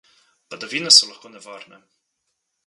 Padavine 0.53 0.89
so 0.95 1.05
lahko 1.11 1.27
nevarne. 1.35 1.79